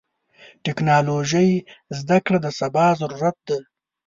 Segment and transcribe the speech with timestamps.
[0.03, 0.03] د
[0.65, 1.51] ټکنالوژۍ
[1.99, 3.57] زدهکړه د سبا ضرورت ده.